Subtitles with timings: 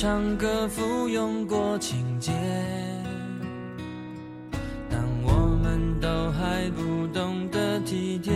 [0.00, 2.32] 唱歌附庸过情节。
[4.88, 5.30] 当我
[5.62, 8.32] 们都还不懂得体贴，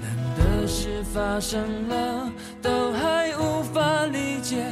[0.00, 4.64] 难的事发生了，都还无法理解。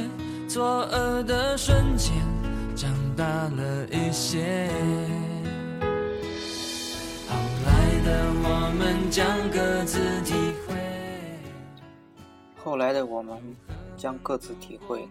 [0.47, 2.11] 错愕的瞬间，
[2.75, 4.67] 长大了一些。
[7.29, 7.35] 后
[7.67, 7.69] 来
[8.03, 10.33] 的我们将各自体
[10.67, 10.73] 会。
[12.63, 13.35] 后来的我们
[14.01, 15.07] 将各自体会，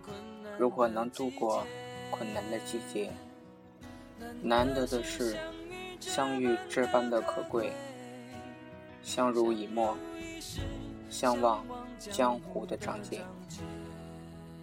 [0.58, 1.64] 如何能度过
[2.10, 3.08] 困难的季节。
[4.42, 5.36] 难得的是，
[6.00, 7.72] 相遇这般的可贵，
[9.00, 9.96] 相濡以沫，
[11.08, 11.64] 相忘
[12.00, 13.20] 江湖的长街。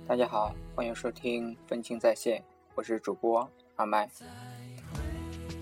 [0.06, 2.42] 大家好，欢迎收听《分清在线》，
[2.76, 4.10] 我是主播阿麦。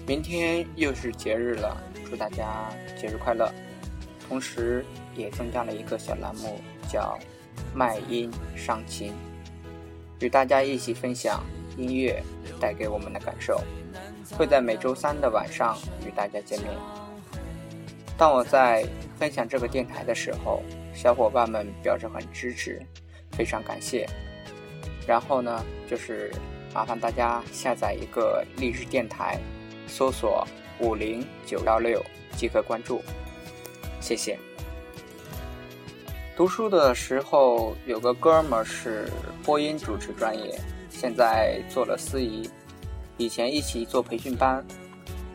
[0.07, 1.77] 明天又是节日了，
[2.09, 3.47] 祝大家节日快乐！
[4.27, 4.83] 同时，
[5.15, 7.15] 也增加了一个小栏目，叫
[7.75, 9.13] “麦音上琴”，
[10.21, 11.43] 与大家一起分享
[11.77, 12.23] 音乐
[12.59, 13.61] 带给我们的感受。
[14.35, 16.71] 会在每周三的晚上与大家见面。
[18.17, 18.87] 当我在
[19.19, 22.81] 分享这个电台的时候，小伙伴们表示很支持，
[23.33, 24.07] 非常感谢。
[25.05, 26.33] 然后呢，就是
[26.73, 29.37] 麻烦大家下载一个励志电台，
[29.85, 30.47] 搜索
[30.79, 32.03] 五零九幺六
[32.35, 33.01] 即可关注，
[34.01, 34.39] 谢谢。
[36.35, 39.09] 读书的时候有个哥们是
[39.41, 42.49] 播音主持专业，现在做了司仪。
[43.15, 44.61] 以前一起做培训班，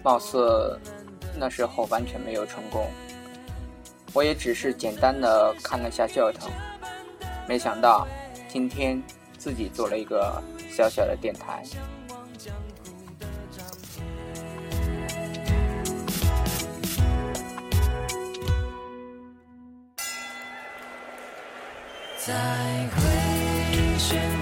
[0.02, 0.78] 貌似
[1.38, 2.86] 那时候完全没有成功。
[4.12, 6.50] 我也只是简单的看了下教程，
[7.48, 8.06] 没想到
[8.46, 9.02] 今天
[9.38, 11.62] 自己做了一个小小的电台。
[22.26, 22.34] 在
[22.96, 24.39] 回旋。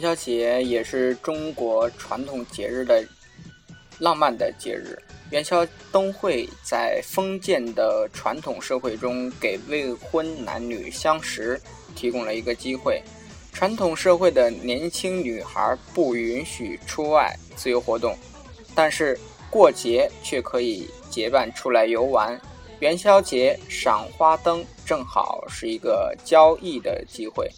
[0.00, 3.04] 元宵节也是中国传统节日的
[3.98, 4.98] 浪漫的节日。
[5.30, 11.60] 元宵灯会在封建的传统社会中，给未婚男女相识
[11.94, 13.02] 提供了一个机会。
[13.52, 18.16] 传统社会的年轻女孩不允许出外自由活动，
[18.74, 22.40] 但是过节却可以结伴出来游玩。
[22.78, 27.50] 元宵节赏花灯正好是一个交易的机会。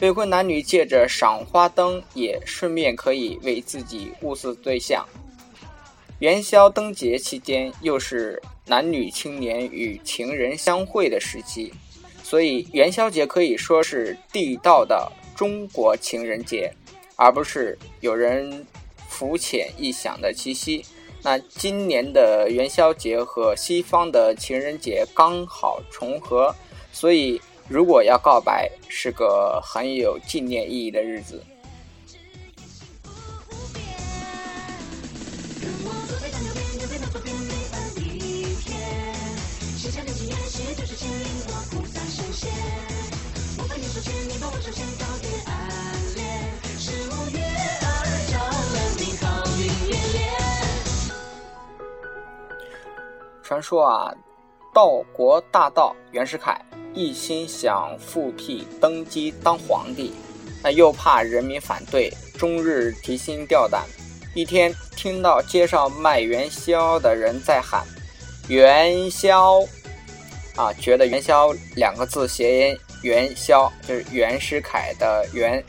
[0.00, 5.06] 未婚男女借着赏花灯，也顺便可以为自己物色对象。
[6.20, 11.70] 元宵灯节期间，又是男女青年与情人相会的时期，
[12.22, 16.72] 所以元宵节可以说是地道的中国情人节，
[17.16, 18.66] 而不是有人
[19.06, 20.82] 浮浅臆想的七夕。
[21.22, 26.54] 那今年的元宵节和西方的情人节刚好重合，
[26.90, 27.38] 所以。
[27.72, 31.40] 如果要告白，是个很有纪念意义的日子。
[53.44, 54.12] 传说啊，
[54.80, 56.58] 报国大盗袁世凯。
[56.94, 60.14] 一心想复辟登基当皇帝，
[60.62, 63.84] 那又怕人民反对，终日提心吊胆。
[64.34, 67.84] 一天听到街上卖元宵的人在喊
[68.48, 69.60] “元宵”，
[70.56, 75.62] 啊，觉得“元宵”两个字谐音“元宵”，就是袁世凯的“元”，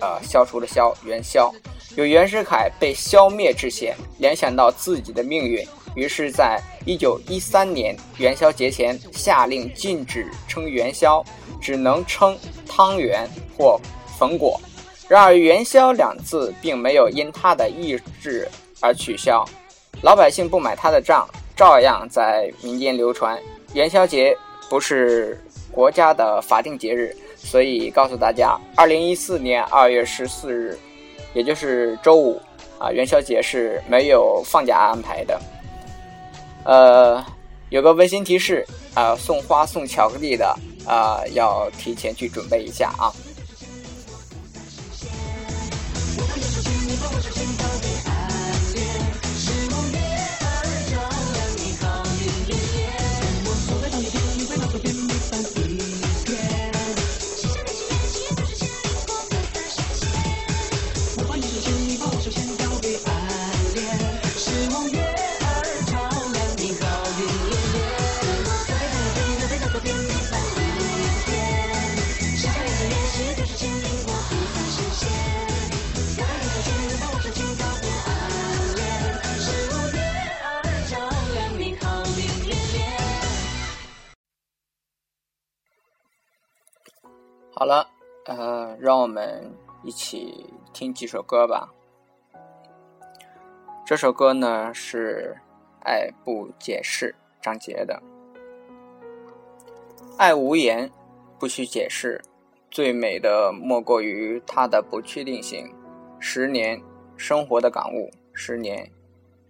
[0.00, 1.52] 呃，消除的“消”，元宵。
[1.96, 5.62] 有袁世凯被消灭之嫌，联想到自己的命运。
[5.94, 11.24] 于是，在一九一三年元宵节前，下令禁止称元宵，
[11.60, 12.36] 只能称
[12.68, 13.80] 汤圆或
[14.18, 14.60] 粉果。
[15.08, 18.48] 然而，元宵两字并没有因他的意志
[18.80, 19.44] 而取消，
[20.02, 23.38] 老百姓不买他的账，照样在民间流传。
[23.72, 24.36] 元宵节
[24.68, 30.78] 不是国家的法定节日，所以告诉大家，二零一四年二月十四日，
[31.32, 32.40] 也就是周五
[32.78, 35.40] 啊，元宵节是没有放假安排的。
[36.64, 37.24] 呃，
[37.68, 40.46] 有个温馨提示啊，送花送巧克力的
[40.86, 43.12] 啊，要提前去准备一下啊。
[89.94, 91.72] 起听几首歌吧。
[93.86, 95.36] 这首歌呢是
[95.86, 98.02] 《爱不解释》，张杰的。
[100.18, 100.90] 爱无言，
[101.38, 102.20] 不需解释，
[102.70, 105.72] 最美的莫过于它的不确定性。
[106.18, 106.80] 十年
[107.16, 108.90] 生活的感悟，十年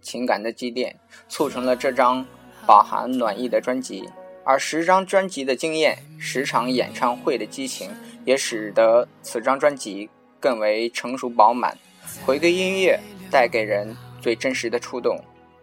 [0.01, 2.25] 情感的积淀，促成了这张
[2.67, 4.09] 饱含暖意的专辑。
[4.43, 7.89] 而十张专辑的经验，十场演唱会的激情，
[8.25, 10.09] 也使得此张专辑
[10.45, 11.75] 更为成熟饱满。
[12.23, 12.99] 回归音乐，
[13.31, 15.19] 带给人最真实的触动，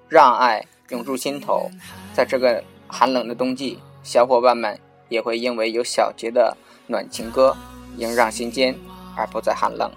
[0.09, 1.71] 让爱涌入心头。
[2.13, 4.77] 在这个寒冷的冬季，小伙伴们
[5.09, 6.57] 也会因为有小杰的
[6.89, 7.57] 暖情歌，
[7.97, 8.77] 萦绕心间，
[9.17, 9.89] 而不再寒冷。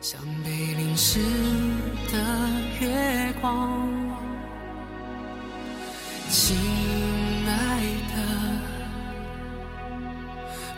[0.00, 1.20] 像被淋湿
[2.10, 2.18] 的
[2.80, 3.78] 月光。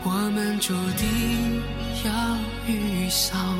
[0.02, 1.62] 我们注定
[2.04, 2.10] 要
[3.10, 3.58] 上，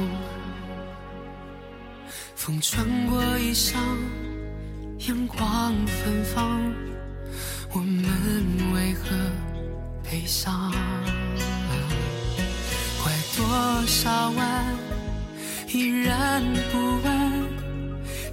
[2.36, 3.74] 风穿过衣裳，
[5.08, 6.60] 阳光芬芳，
[7.72, 8.04] 我们
[8.72, 9.10] 为何
[10.04, 10.72] 悲伤？
[13.02, 14.64] 拐多少弯，
[15.66, 17.48] 依然不问，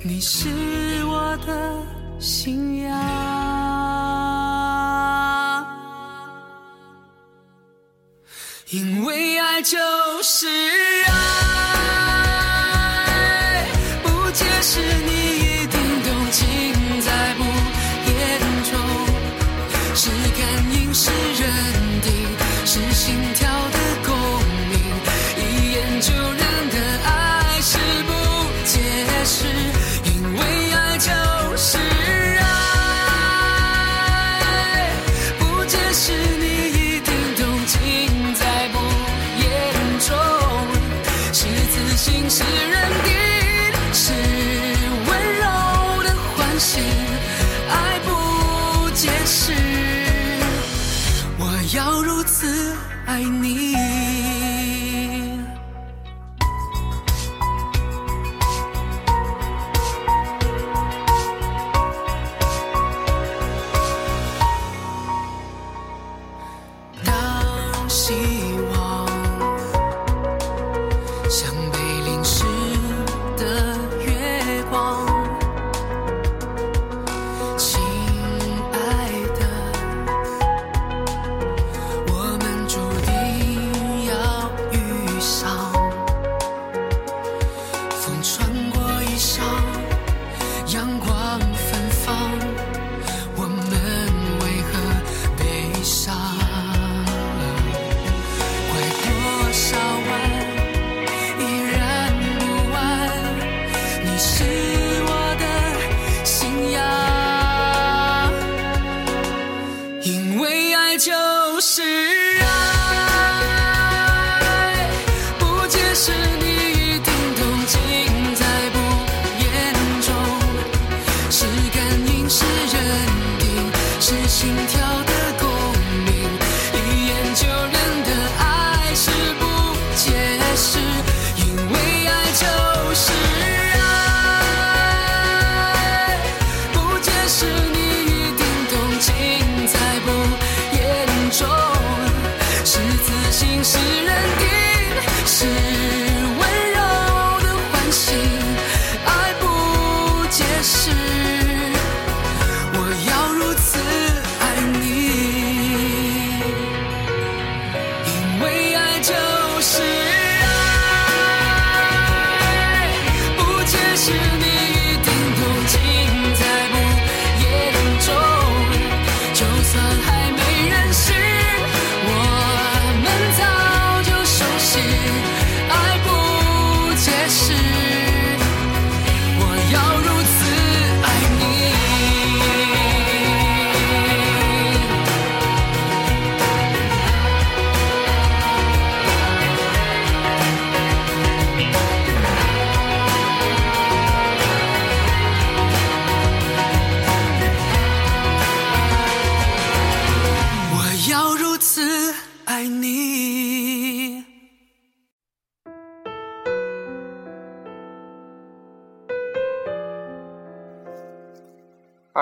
[0.04, 0.48] 你是
[1.06, 1.84] 我的
[2.20, 3.47] 信仰。
[8.70, 9.78] 因为爱就
[10.24, 11.14] 是爱，
[14.04, 16.44] 不解释你一定懂尽
[17.02, 17.46] 在不
[18.12, 18.14] 言
[18.70, 18.78] 中，
[19.96, 20.42] 是感
[20.74, 21.10] 应是
[21.40, 21.48] 认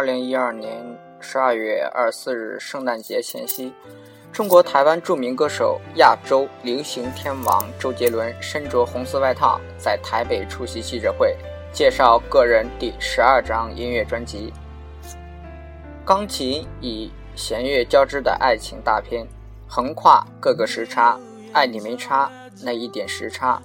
[0.05, 0.85] 零一二年
[1.19, 3.73] 十二月二十四日，圣诞节前夕，
[4.31, 11.35] 中国台湾著名歌手、亚洲流行天王周杰伦身着红色外套，在台北出席记者会，
[11.73, 14.53] 介绍个人第十二张音乐专辑。
[16.05, 19.25] 钢琴以弦乐交织的爱情大片，
[19.67, 21.19] 横跨各个时差，
[21.51, 22.31] 爱你没差
[22.63, 23.59] 那一点时差，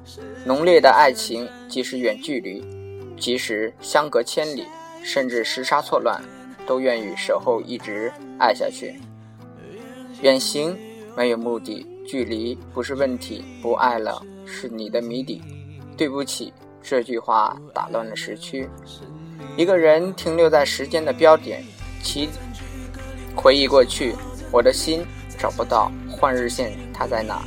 [0.47, 2.65] 浓烈的爱情，即使远距离，
[3.19, 4.65] 即使相隔千里。
[5.03, 6.23] 甚至时差错乱，
[6.67, 9.01] 都愿意守候，一直爱下去。
[10.23, 10.77] 远行
[11.17, 15.43] 没有目的，距离不是问题，不爱了是你的谜底。
[15.97, 16.53] 对不起，
[16.83, 18.69] 这句话打乱了时区。
[19.57, 21.65] 一个人停留在时间的标点，
[22.03, 22.29] 其
[23.35, 24.15] 回忆过去，
[24.53, 25.05] 我的心
[25.39, 27.43] 找不到换日线，它在哪？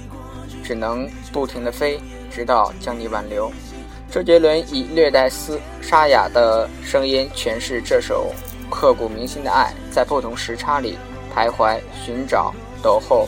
[0.64, 2.00] 只能不停的飞，
[2.32, 3.52] 直到将你挽留。
[4.14, 8.32] 周杰伦以略带嘶沙哑的声音诠释这首
[8.70, 11.00] 刻骨铭心的爱，在不同时差里
[11.36, 12.54] 徘徊、寻找、
[12.84, 13.28] 等候，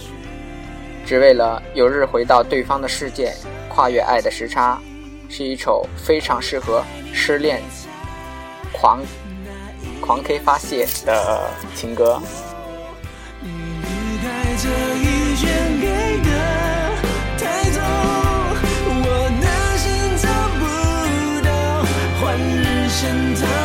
[1.04, 3.34] 只为了有日回到对方的世界。
[3.68, 4.80] 跨越爱的时差，
[5.27, 7.60] 是一首非常适合失恋
[8.72, 9.01] 狂
[10.00, 12.22] 狂 K 发泄的情歌。
[23.05, 23.64] 李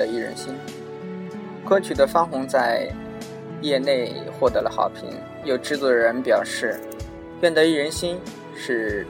[0.00, 0.54] 得一人心》
[1.68, 2.88] 歌曲的翻红在
[3.60, 5.04] 业内获得了好评。
[5.44, 6.80] 有制作人表示，
[7.42, 8.16] 《愿得一人心》
[8.58, 9.06] 是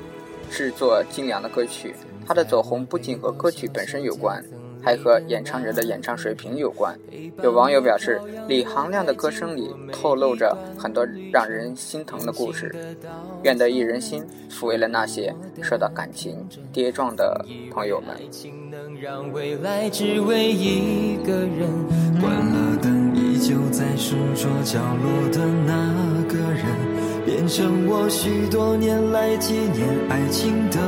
[0.51, 1.95] 制作精良的歌曲。
[2.27, 4.45] 他的走红不仅和歌曲本身有关。
[4.83, 6.99] 还和演唱者的演唱水平有关。
[7.43, 8.19] 有网友表示，
[8.49, 12.75] 李行亮的歌声里透露着很多让人心疼的故事。
[13.43, 18.17] 愿得一人心，抚慰了那些受到感情跌撞的朋友们。
[19.03, 21.71] 让未来只为一个人
[22.21, 26.67] 关了灯，依旧在书桌角落的那个人，
[27.25, 30.53] 变成我许多年来纪念爱情。
[30.69, 30.79] 的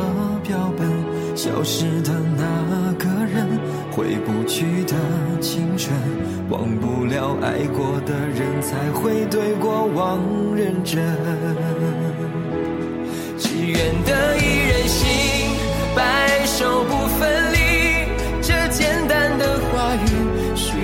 [0.47, 0.87] 标本。
[1.35, 3.49] 消失的那个人，
[3.90, 4.95] 回不去的
[5.40, 5.97] 青春，
[6.50, 10.21] 忘不了爱过的人，才会对过往
[10.54, 11.02] 认真。
[13.38, 15.57] 只愿得一人心，
[15.97, 17.42] 白首不分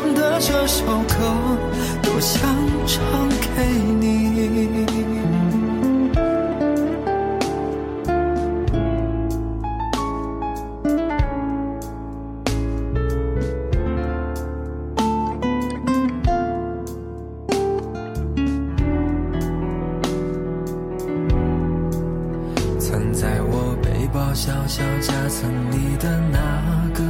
[0.00, 1.58] 唱的这首歌
[2.02, 2.40] 多想
[2.86, 3.66] 唱给
[4.00, 4.30] 你
[22.78, 27.09] 藏在我背包小小夹层里的那个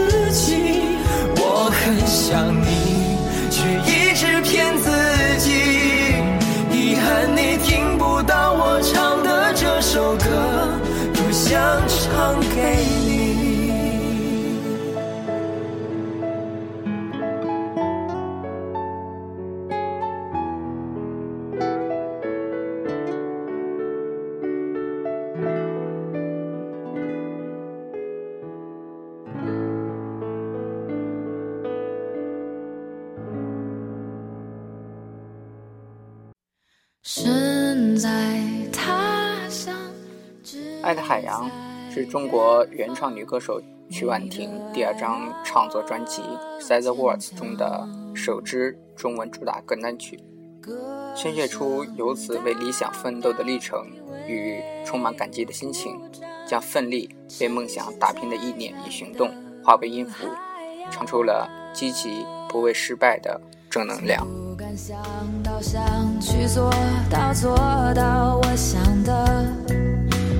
[40.81, 41.49] 爱的海洋
[41.93, 46.21] 是中国原创女歌手曲婉婷第二张创作专辑
[46.61, 50.19] 《Say the Words》中的首支中文主打歌单曲，
[51.15, 53.85] 宣泄出由此为理想奋斗的历程
[54.27, 55.99] 与充满感激的心情，
[56.47, 59.29] 将奋力为梦想打拼的意念与行动
[59.63, 60.27] 化为音符，
[60.89, 64.40] 唱出了积极不畏失败的正能量。
[64.61, 64.95] 敢想
[65.41, 65.81] 到想
[66.21, 66.71] 去做
[67.09, 67.57] 到做
[67.95, 69.43] 到我想的，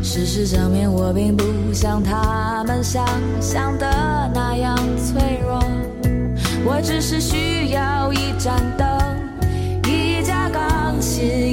[0.04, 3.04] 事实证明我并不像他们想
[3.42, 5.60] 象的那样脆弱。
[6.64, 8.88] 我只是需要一盏灯，
[9.88, 11.52] 一架钢琴，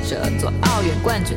[0.00, 1.36] 者、做奥运冠军，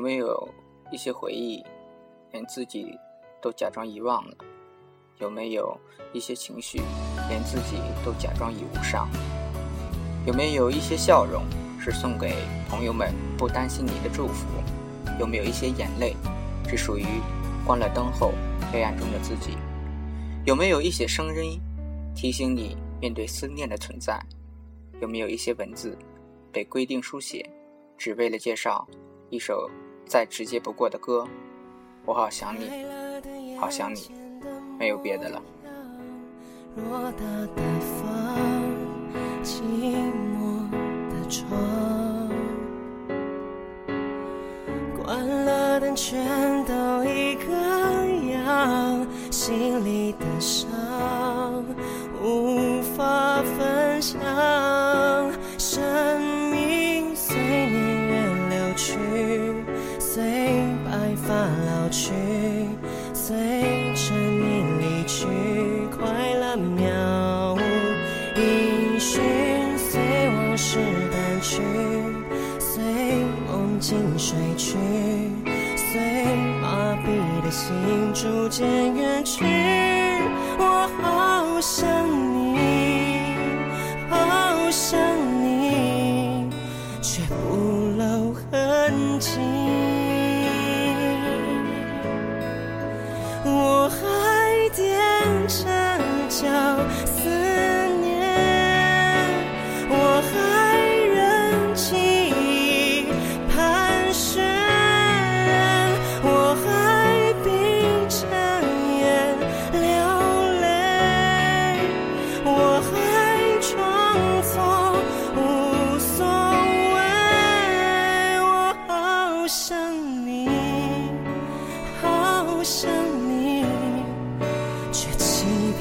[0.00, 0.48] 有没有
[0.90, 1.62] 一些回忆，
[2.32, 2.98] 连自己
[3.38, 4.34] 都假装遗忘了？
[5.18, 5.78] 有没有
[6.14, 6.80] 一些情绪，
[7.28, 9.10] 连自己都假装已无伤？
[10.24, 11.42] 有没有一些笑容，
[11.78, 12.32] 是送给
[12.66, 14.46] 朋友们不担心你的祝福？
[15.18, 16.16] 有没有一些眼泪，
[16.66, 17.04] 只属于
[17.66, 18.32] 关了灯后
[18.72, 19.58] 黑暗中的自己？
[20.46, 21.60] 有没有一些声音，
[22.14, 24.18] 提醒你面对思念的存在？
[25.02, 25.94] 有没有一些文字，
[26.50, 27.44] 被规定书写，
[27.98, 28.88] 只为了介绍
[29.28, 29.70] 一首
[30.10, 31.24] 再直接不过的歌？
[32.04, 32.84] 我好想你，
[33.56, 34.10] 好想你，
[34.76, 35.40] 没有别的了。
[36.76, 38.36] 偌大的房，
[39.44, 39.62] 寂
[40.34, 40.68] 寞
[41.10, 41.48] 的床，
[45.00, 46.26] 关了灯全
[46.64, 47.52] 都一个
[48.32, 50.68] 样，心里的伤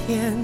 [0.09, 0.38] again.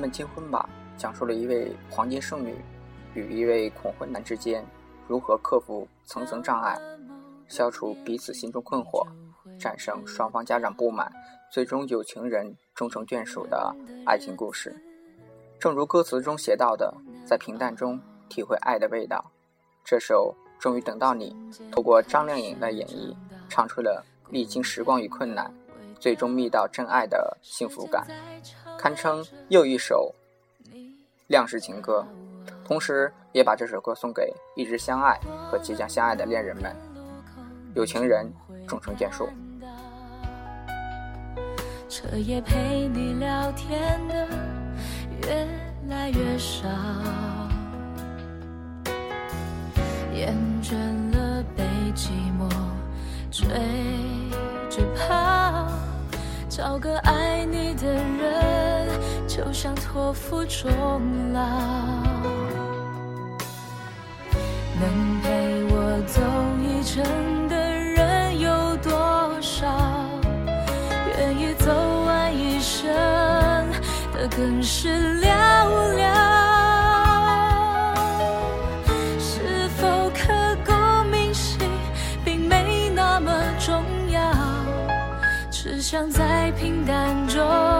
[0.00, 0.68] 们结婚吧》
[1.00, 2.56] 讲述了一位黄金剩女
[3.14, 4.64] 与一位恐婚男之间
[5.06, 6.80] 如何克服层层障碍，
[7.48, 9.06] 消除彼此心中困惑，
[9.58, 11.12] 战胜双方家长不满，
[11.52, 13.74] 最终有情人终成眷属的
[14.06, 14.74] 爱情故事。
[15.58, 16.94] 正如歌词中写到的，
[17.26, 19.22] 在平淡中体会爱的味道。
[19.84, 21.36] 这首《终于等到你》，
[21.70, 23.14] 透过张靓颖的演绎，
[23.48, 25.52] 唱出了历经时光与困难，
[25.98, 28.06] 最终觅到真爱的幸福感，
[28.80, 30.14] 堪称又一首
[31.26, 32.02] 亮式情歌。
[32.64, 36.74] 同时，也把这首歌送给一直相爱和即将相爱的恋人们，
[37.74, 38.32] 有情人
[38.66, 39.28] 终成眷属。
[41.90, 44.26] 彻夜陪你聊天的
[45.26, 45.46] 越
[45.90, 46.66] 来越少。
[50.14, 50.74] 厌倦
[51.14, 51.64] 了被
[51.94, 52.48] 寂寞
[53.30, 53.46] 追
[54.70, 55.68] 着跑，
[56.50, 58.88] 找个爱你的人，
[59.28, 61.40] 就像托付终老。
[64.80, 65.49] 能陪
[85.90, 87.79] 想在平淡中。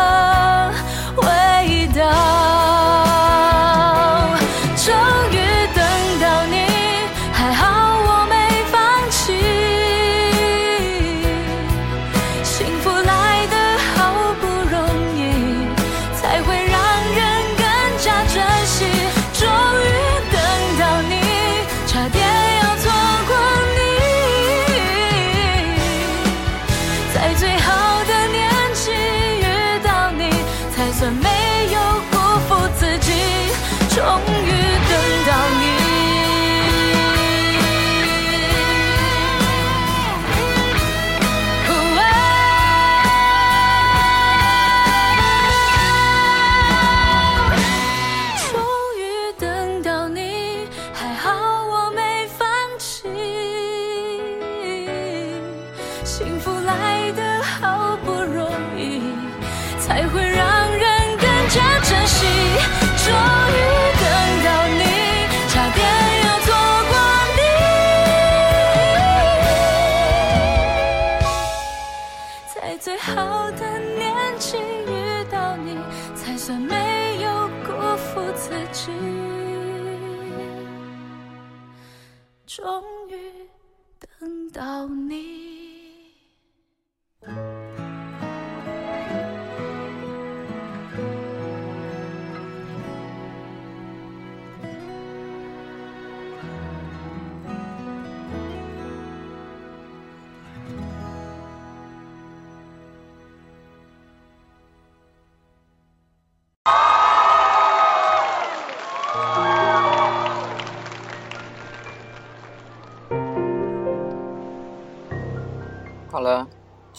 [56.11, 58.45] 幸福来得好不容
[58.77, 59.01] 易
[59.79, 60.30] 才会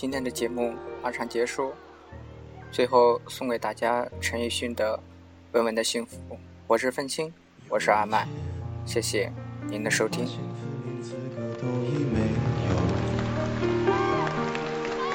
[0.02, 1.70] 今天的节目马上结束。
[2.72, 4.96] 最后送给大家陈奕迅的
[5.52, 6.16] 《稳稳的幸福》。
[6.66, 7.32] 我是愤青，
[7.68, 8.26] 我是阿麦，
[8.84, 9.30] 谢谢。
[9.68, 10.26] 您的收听。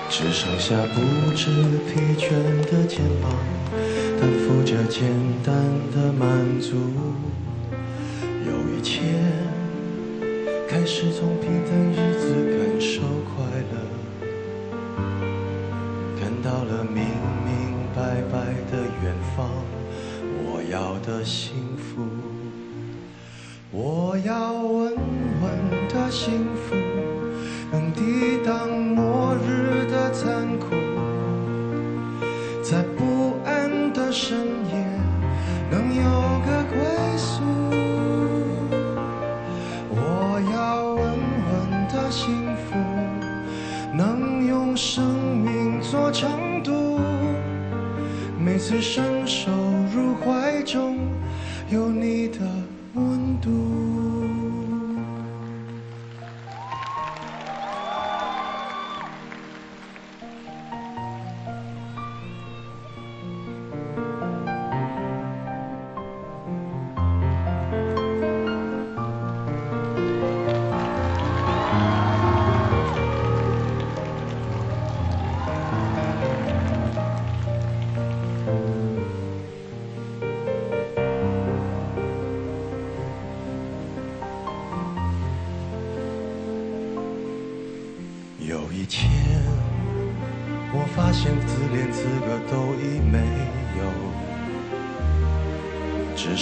[0.09, 1.51] 只剩下不知
[1.89, 2.31] 疲倦
[2.71, 3.29] 的肩膀，
[4.21, 5.11] 担负着简
[5.43, 5.53] 单
[5.91, 6.77] 的满足。
[8.45, 9.13] 有一天，
[10.65, 12.06] 开始从平淡日
[21.27, 22.07] 幸福，
[23.69, 24.93] 我要稳
[25.41, 26.73] 稳的幸福，
[27.69, 30.67] 能抵挡末日的残酷，
[32.63, 34.37] 在不安的深
[34.71, 34.85] 夜
[35.69, 36.01] 能有
[36.45, 36.77] 个归
[37.17, 37.43] 宿。
[39.89, 41.03] 我要稳
[41.51, 42.73] 稳的幸福，
[43.93, 45.03] 能用生
[45.43, 47.01] 命做长度。
[48.39, 49.16] 每次生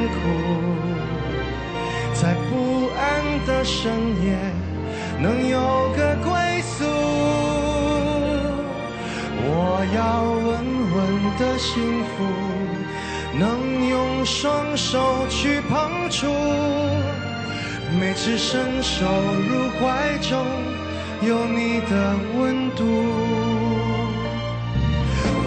[0.00, 0.20] 的残酷，
[2.14, 3.00] 在不安
[3.46, 3.92] 的深
[4.22, 4.26] 夜
[5.20, 5.58] 能有
[5.96, 6.30] 个归
[6.62, 6.84] 宿。
[9.42, 9.48] 我
[9.94, 10.48] 要稳
[10.94, 10.98] 稳
[11.38, 12.10] 的幸福，
[13.38, 13.40] 能
[13.88, 16.26] 用双手去碰触。
[17.98, 20.46] 每次伸手入怀中，
[21.22, 22.84] 有你的温度。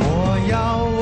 [0.05, 1.01] 我要稳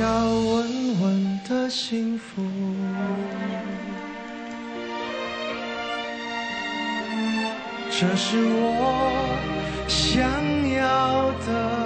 [0.00, 2.40] 要稳稳的幸福，
[7.90, 9.28] 这是我
[9.86, 10.22] 想
[10.70, 11.79] 要的。